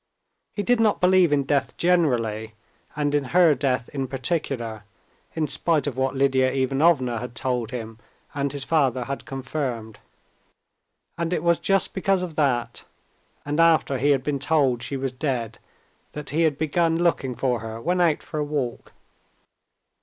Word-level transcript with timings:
He 0.55 0.63
did 0.63 0.79
not 0.79 0.99
believe 0.99 1.31
in 1.31 1.43
death 1.43 1.77
generally, 1.77 2.55
and 2.95 3.13
in 3.13 3.25
her 3.25 3.53
death 3.53 3.87
in 3.89 4.07
particular, 4.07 4.83
in 5.35 5.45
spite 5.45 5.85
of 5.85 5.95
what 5.95 6.15
Lidia 6.15 6.51
Ivanovna 6.51 7.19
had 7.19 7.35
told 7.35 7.69
him 7.69 7.99
and 8.33 8.51
his 8.51 8.63
father 8.63 9.03
had 9.03 9.25
confirmed, 9.27 9.99
and 11.19 11.31
it 11.33 11.43
was 11.43 11.59
just 11.59 11.93
because 11.93 12.23
of 12.23 12.35
that, 12.35 12.83
and 13.45 13.59
after 13.59 13.99
he 13.99 14.09
had 14.09 14.23
been 14.23 14.39
told 14.39 14.81
she 14.81 14.97
was 14.97 15.11
dead, 15.11 15.59
that 16.13 16.31
he 16.31 16.41
had 16.49 16.57
begun 16.57 16.97
looking 16.97 17.35
for 17.35 17.59
her 17.59 17.79
when 17.79 18.01
out 18.01 18.23
for 18.23 18.39
a 18.39 18.43
walk. 18.43 18.93